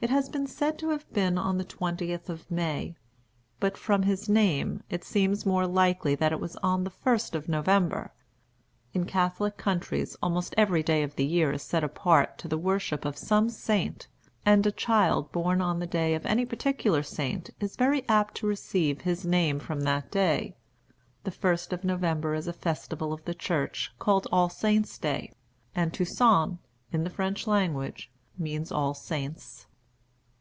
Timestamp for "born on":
15.32-15.80